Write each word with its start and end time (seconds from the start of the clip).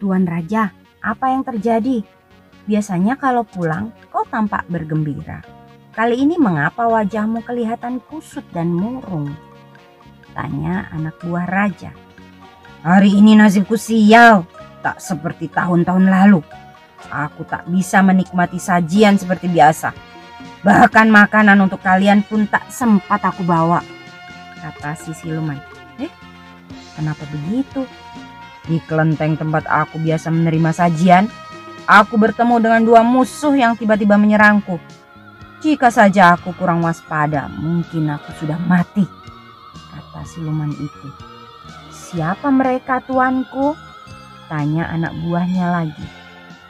Tuan 0.00 0.24
Raja, 0.24 0.72
apa 1.04 1.28
yang 1.28 1.44
terjadi? 1.44 2.00
Biasanya 2.64 3.20
kalau 3.20 3.44
pulang, 3.44 3.92
kau 4.08 4.24
tampak 4.24 4.64
bergembira. 4.72 5.44
Kali 5.92 6.24
ini 6.24 6.40
mengapa 6.40 6.88
wajahmu 6.88 7.44
kelihatan 7.44 8.00
kusut 8.08 8.48
dan 8.56 8.72
murung? 8.72 9.36
Tanya 10.32 10.88
anak 10.88 11.20
buah 11.20 11.44
raja. 11.44 11.92
Hari 12.80 13.12
ini 13.20 13.36
nasibku 13.36 13.76
sial, 13.76 14.48
tak 14.80 15.04
seperti 15.04 15.52
tahun-tahun 15.52 16.08
lalu. 16.08 16.40
Aku 17.12 17.44
tak 17.44 17.68
bisa 17.68 18.00
menikmati 18.00 18.56
sajian 18.56 19.20
seperti 19.20 19.52
biasa. 19.52 19.92
Bahkan 20.64 21.12
makanan 21.12 21.60
untuk 21.60 21.84
kalian 21.84 22.24
pun 22.24 22.48
tak 22.48 22.72
sempat 22.72 23.20
aku 23.20 23.44
bawa. 23.44 23.84
Kata 24.64 24.96
si 24.96 25.12
siluman. 25.12 25.60
Eh, 26.00 26.12
kenapa 26.96 27.26
begitu? 27.28 27.84
Di 28.70 28.78
kelenteng 28.86 29.34
tempat 29.34 29.66
aku 29.66 29.98
biasa 29.98 30.30
menerima 30.30 30.70
sajian, 30.70 31.26
aku 31.90 32.14
bertemu 32.14 32.62
dengan 32.62 32.82
dua 32.86 33.02
musuh 33.02 33.50
yang 33.58 33.74
tiba-tiba 33.74 34.14
menyerangku. 34.14 34.78
Jika 35.58 35.90
saja 35.90 36.38
aku 36.38 36.54
kurang 36.54 36.86
waspada, 36.86 37.50
mungkin 37.50 38.14
aku 38.14 38.30
sudah 38.38 38.56
mati, 38.62 39.02
kata 39.90 40.22
siluman 40.22 40.70
itu. 40.70 41.08
Siapa 41.90 42.46
mereka 42.54 43.02
tuanku? 43.02 43.74
Tanya 44.46 44.86
anak 44.86 45.18
buahnya 45.18 45.66
lagi. 45.66 46.06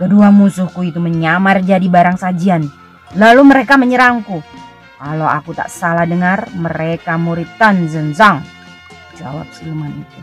Kedua 0.00 0.32
musuhku 0.32 0.82
itu 0.88 0.96
menyamar 0.96 1.60
jadi 1.60 1.84
barang 1.84 2.16
sajian. 2.16 2.66
Lalu 3.14 3.42
mereka 3.44 3.76
menyerangku. 3.76 4.40
Kalau 4.96 5.28
aku 5.28 5.52
tak 5.52 5.68
salah 5.68 6.08
dengar, 6.08 6.48
mereka 6.56 7.20
murid 7.20 7.48
Tan 7.60 7.84
Zenzang. 7.84 8.40
Jawab 9.20 9.46
siluman 9.52 9.92
itu. 9.92 10.20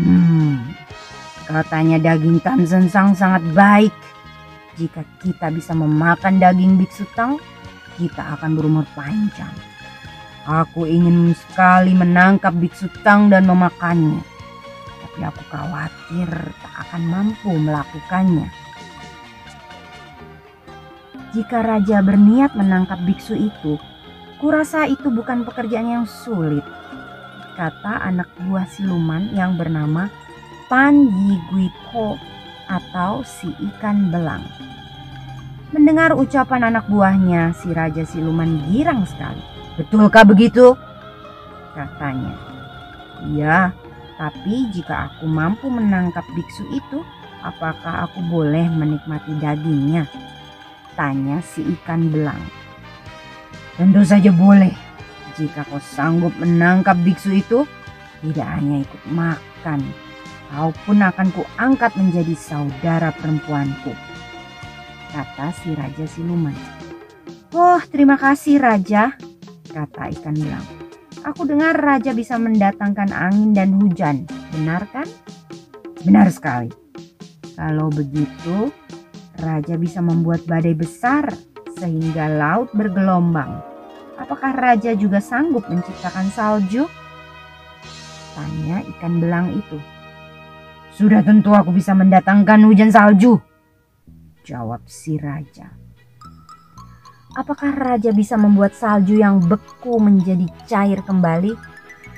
Hmm, 0.00 0.72
katanya 1.44 2.00
daging 2.00 2.40
tan 2.40 2.64
sensang 2.64 3.12
sangat 3.12 3.44
baik. 3.52 3.92
Jika 4.80 5.04
kita 5.20 5.52
bisa 5.52 5.76
memakan 5.76 6.40
daging 6.40 6.80
biksu 6.80 7.04
tang, 7.12 7.36
kita 8.00 8.40
akan 8.40 8.56
berumur 8.56 8.88
panjang. 8.96 9.52
Aku 10.48 10.88
ingin 10.88 11.36
sekali 11.36 11.92
menangkap 11.92 12.56
biksu 12.56 12.88
tang 13.04 13.28
dan 13.28 13.44
memakannya. 13.44 14.24
Tapi 15.04 15.20
aku 15.20 15.42
khawatir 15.52 16.30
tak 16.64 16.74
akan 16.88 17.02
mampu 17.04 17.52
melakukannya. 17.52 18.48
Jika 21.36 21.60
raja 21.60 22.00
berniat 22.00 22.56
menangkap 22.56 23.04
biksu 23.04 23.36
itu, 23.36 23.76
kurasa 24.40 24.88
itu 24.88 25.12
bukan 25.12 25.44
pekerjaan 25.44 25.92
yang 25.92 26.06
sulit 26.08 26.64
kata 27.54 28.06
anak 28.06 28.28
buah 28.44 28.66
siluman 28.70 29.30
yang 29.34 29.58
bernama 29.58 30.10
Pan 30.70 30.94
Yiguipo 31.26 32.14
atau 32.70 33.26
si 33.26 33.50
ikan 33.58 34.14
belang. 34.14 34.46
Mendengar 35.70 36.14
ucapan 36.14 36.70
anak 36.70 36.86
buahnya, 36.90 37.54
si 37.54 37.70
raja 37.70 38.02
siluman 38.02 38.58
girang 38.70 39.06
sekali. 39.06 39.42
Betulkah 39.78 40.26
begitu? 40.26 40.74
Katanya. 41.74 42.34
Iya, 43.30 43.70
tapi 44.18 44.66
jika 44.74 45.10
aku 45.10 45.30
mampu 45.30 45.70
menangkap 45.70 46.26
biksu 46.34 46.66
itu, 46.74 47.06
apakah 47.46 48.10
aku 48.10 48.18
boleh 48.26 48.66
menikmati 48.66 49.30
dagingnya? 49.38 50.10
Tanya 50.98 51.38
si 51.40 51.62
ikan 51.78 52.10
belang. 52.10 52.42
Tentu 53.78 54.02
saja 54.02 54.34
boleh, 54.34 54.74
jika 55.40 55.64
kau 55.64 55.80
sanggup 55.80 56.36
menangkap 56.36 57.00
biksu 57.00 57.40
itu, 57.40 57.64
tidak 58.20 58.48
hanya 58.60 58.84
ikut 58.84 59.02
makan, 59.08 59.80
kau 60.52 60.68
pun 60.84 61.00
akan 61.00 61.32
kuangkat 61.32 61.96
menjadi 61.96 62.36
saudara 62.36 63.08
perempuanku. 63.16 63.96
Kata 65.10 65.56
si 65.56 65.72
Raja 65.72 66.04
Siluman. 66.04 66.52
Oh 67.56 67.80
terima 67.88 68.20
kasih 68.20 68.60
Raja, 68.60 69.16
kata 69.72 70.12
ikan 70.20 70.36
belang. 70.36 70.66
Aku 71.24 71.48
dengar 71.48 71.72
Raja 71.76 72.12
bisa 72.12 72.36
mendatangkan 72.36 73.10
angin 73.10 73.56
dan 73.56 73.80
hujan, 73.80 74.28
benar 74.52 74.84
kan? 74.92 75.08
Benar 76.04 76.28
sekali. 76.28 76.68
Kalau 77.56 77.88
begitu, 77.88 78.68
Raja 79.40 79.80
bisa 79.80 80.04
membuat 80.04 80.44
badai 80.44 80.76
besar 80.76 81.28
sehingga 81.80 82.28
laut 82.28 82.68
bergelombang 82.76 83.69
Apakah 84.30 84.54
raja 84.54 84.94
juga 84.94 85.18
sanggup 85.18 85.66
menciptakan 85.66 86.30
salju? 86.30 86.86
Tanya 88.38 88.78
ikan 88.94 89.18
belang 89.18 89.50
itu. 89.58 89.74
Sudah 90.94 91.18
tentu 91.26 91.50
aku 91.50 91.74
bisa 91.74 91.98
mendatangkan 91.98 92.62
hujan 92.62 92.94
salju. 92.94 93.42
Jawab 94.46 94.86
si 94.86 95.18
raja. 95.18 95.74
Apakah 97.34 97.74
raja 97.74 98.14
bisa 98.14 98.38
membuat 98.38 98.78
salju 98.78 99.18
yang 99.18 99.42
beku 99.42 99.98
menjadi 99.98 100.46
cair 100.62 101.02
kembali? 101.02 101.58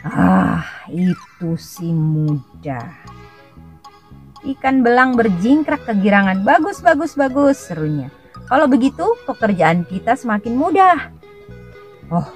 Ah, 0.04 0.68
itu 0.92 1.56
si 1.56 1.88
mudah. 1.88 2.92
Ikan 4.44 4.84
belang 4.84 5.16
berjingkrak 5.16 5.88
kegirangan. 5.88 6.44
Bagus, 6.44 6.84
bagus, 6.84 7.16
bagus, 7.16 7.56
serunya. 7.56 8.12
Kalau 8.52 8.68
begitu, 8.68 9.16
pekerjaan 9.24 9.88
kita 9.88 10.12
semakin 10.12 10.60
mudah. 10.60 11.21
Oh, 12.12 12.28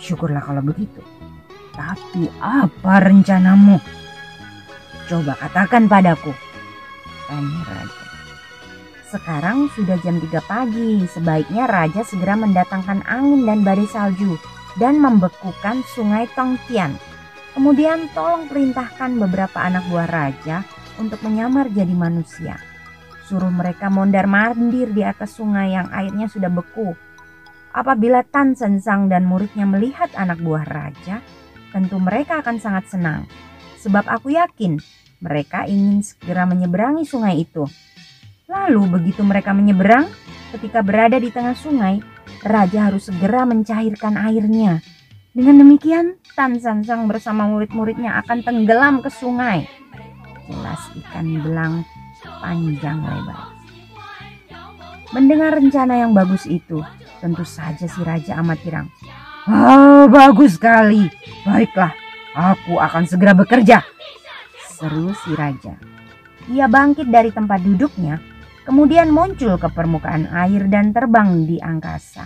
syukurlah 0.00 0.40
kalau 0.40 0.64
begitu. 0.64 1.04
Tapi 1.76 2.32
apa 2.40 3.04
rencanamu? 3.04 3.76
Coba 5.12 5.36
katakan 5.36 5.84
padaku. 5.92 6.32
Tanya 7.28 7.62
Raja. 7.68 8.04
Sekarang 9.12 9.68
sudah 9.76 10.00
jam 10.00 10.16
3 10.16 10.40
pagi. 10.48 11.04
Sebaiknya 11.04 11.68
Raja 11.68 12.00
segera 12.00 12.32
mendatangkan 12.32 13.04
angin 13.04 13.44
dan 13.44 13.60
badai 13.60 13.84
salju 13.92 14.40
dan 14.80 14.96
membekukan 14.96 15.84
sungai 15.92 16.24
Tongtian. 16.32 16.96
Kemudian 17.52 18.08
tolong 18.16 18.48
perintahkan 18.48 19.20
beberapa 19.20 19.60
anak 19.60 19.84
buah 19.92 20.08
Raja 20.08 20.64
untuk 20.96 21.20
menyamar 21.20 21.68
jadi 21.68 21.92
manusia. 21.92 22.56
Suruh 23.28 23.52
mereka 23.52 23.92
mondar 23.92 24.24
mandir 24.24 24.88
di 24.88 25.04
atas 25.04 25.36
sungai 25.36 25.76
yang 25.76 25.92
airnya 25.92 26.24
sudah 26.24 26.48
beku 26.48 26.96
Apabila 27.70 28.26
Tan 28.26 28.58
Sensang 28.58 29.06
dan 29.06 29.30
muridnya 29.30 29.62
melihat 29.62 30.10
anak 30.18 30.42
buah 30.42 30.66
raja, 30.66 31.22
tentu 31.70 32.02
mereka 32.02 32.42
akan 32.42 32.58
sangat 32.58 32.90
senang. 32.90 33.30
Sebab 33.78 34.10
aku 34.10 34.34
yakin 34.34 34.82
mereka 35.22 35.68
ingin 35.70 36.02
segera 36.02 36.48
menyeberangi 36.50 37.06
sungai 37.06 37.46
itu. 37.46 37.68
Lalu 38.50 38.82
begitu 38.98 39.22
mereka 39.22 39.54
menyeberang, 39.54 40.10
ketika 40.50 40.82
berada 40.82 41.14
di 41.22 41.30
tengah 41.30 41.54
sungai, 41.54 42.02
raja 42.42 42.90
harus 42.90 43.06
segera 43.06 43.46
mencairkan 43.46 44.18
airnya. 44.18 44.82
Dengan 45.30 45.62
demikian, 45.62 46.18
Tan 46.34 46.58
Sensang 46.58 47.06
bersama 47.06 47.46
murid-muridnya 47.46 48.18
akan 48.26 48.42
tenggelam 48.42 48.98
ke 48.98 49.14
sungai. 49.14 49.70
Jelas 50.50 50.82
ikan 50.98 51.38
belang 51.46 51.86
panjang 52.42 52.98
lebar. 52.98 53.54
Mendengar 55.14 55.54
rencana 55.54 56.02
yang 56.02 56.10
bagus 56.10 56.50
itu, 56.50 56.82
Tentu 57.20 57.44
saja 57.44 57.84
si 57.84 58.00
raja 58.00 58.40
amat 58.40 58.58
girang. 58.64 58.88
Oh, 59.44 60.08
bagus 60.08 60.56
sekali. 60.56 61.08
Baiklah, 61.44 61.92
aku 62.32 62.80
akan 62.80 63.04
segera 63.04 63.36
bekerja. 63.36 63.84
Seru 64.64 65.12
si 65.12 65.36
raja. 65.36 65.76
Ia 66.48 66.64
bangkit 66.64 67.12
dari 67.12 67.28
tempat 67.28 67.60
duduknya, 67.60 68.18
kemudian 68.64 69.12
muncul 69.12 69.60
ke 69.60 69.68
permukaan 69.68 70.32
air 70.32 70.64
dan 70.72 70.96
terbang 70.96 71.44
di 71.44 71.60
angkasa. 71.60 72.24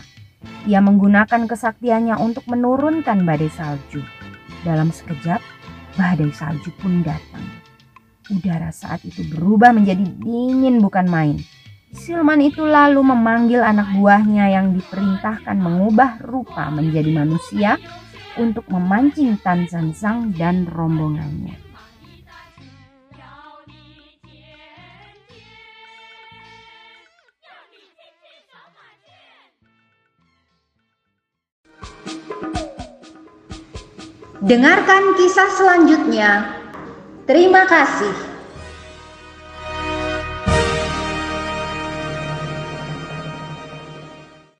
Ia 0.64 0.78
menggunakan 0.78 1.50
kesaktiannya 1.50 2.14
untuk 2.22 2.46
menurunkan 2.46 3.26
badai 3.26 3.50
salju. 3.50 4.00
Dalam 4.62 4.94
sekejap, 4.94 5.42
badai 5.98 6.30
salju 6.30 6.70
pun 6.78 7.02
datang. 7.02 7.44
Udara 8.32 8.72
saat 8.72 9.04
itu 9.04 9.20
berubah 9.28 9.76
menjadi 9.76 10.00
dingin 10.00 10.80
bukan 10.80 11.04
main. 11.04 11.36
Silman 11.94 12.42
itu 12.42 12.66
lalu 12.66 13.06
memanggil 13.06 13.62
anak 13.62 13.94
buahnya 13.94 14.50
yang 14.50 14.74
diperintahkan 14.74 15.54
mengubah 15.54 16.18
rupa 16.26 16.66
menjadi 16.74 17.14
manusia 17.14 17.78
untuk 18.34 18.66
memancing 18.66 19.38
Tan 19.38 19.70
San 19.70 19.94
Sang 19.94 20.34
dan 20.34 20.66
rombongannya. 20.66 21.54
Dengarkan 34.44 35.16
kisah 35.16 35.48
selanjutnya. 35.56 36.52
Terima 37.24 37.64
kasih. 37.64 38.33